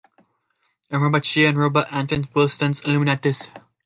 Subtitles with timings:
[0.89, 3.49] In Robert Shea and Robert Anton Wilson's Illuminatus!